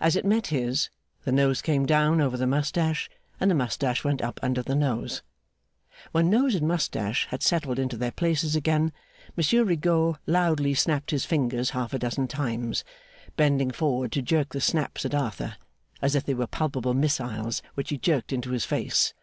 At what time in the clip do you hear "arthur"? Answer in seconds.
15.14-15.56